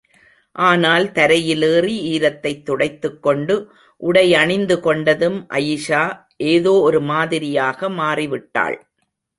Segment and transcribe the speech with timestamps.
[0.51, 3.71] ஆனால் கரையில் ஏறி, ஈரத்தைத் துடைத்துக் கொண்டு,
[4.01, 6.25] உடையணிந்து கொண்டதும், அயீஷா
[6.37, 8.81] ஏதோ ஒரு மாதிரியாக மாறிவிட்டாள்.